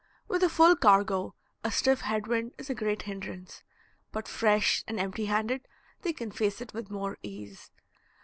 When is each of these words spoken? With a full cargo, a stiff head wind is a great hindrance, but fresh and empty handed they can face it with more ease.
With 0.27 0.41
a 0.41 0.49
full 0.49 0.75
cargo, 0.75 1.35
a 1.63 1.69
stiff 1.71 2.01
head 2.01 2.25
wind 2.25 2.53
is 2.57 2.71
a 2.71 2.73
great 2.73 3.03
hindrance, 3.03 3.61
but 4.11 4.27
fresh 4.27 4.83
and 4.87 4.99
empty 4.99 5.25
handed 5.25 5.67
they 6.01 6.11
can 6.11 6.31
face 6.31 6.59
it 6.59 6.73
with 6.73 6.89
more 6.89 7.19
ease. 7.21 7.69